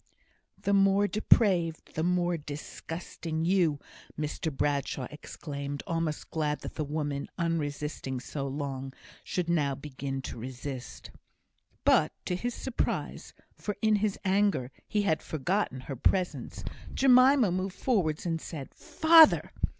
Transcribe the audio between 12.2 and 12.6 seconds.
to his